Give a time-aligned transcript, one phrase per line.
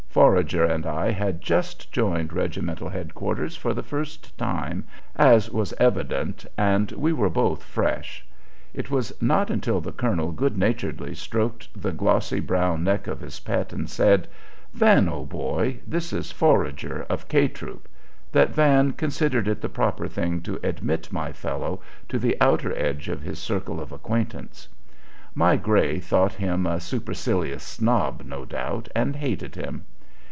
[0.11, 4.83] Forager and I had just joined regimental head quarters for the first time,
[5.15, 8.25] as was evident, and we were both "fresh."
[8.73, 13.39] It was not until the colonel good naturedly stroked the glossy brown neck of his
[13.39, 14.27] pet and said,
[14.73, 17.87] "Van, old boy, this is Forager, of 'K' Troop,"
[18.33, 21.79] that Van considered it the proper thing to admit my fellow
[22.09, 24.67] to the outer edge of his circle of acquaintance.
[25.33, 29.85] My gray thought him a supercilious snob, no doubt, and hated him.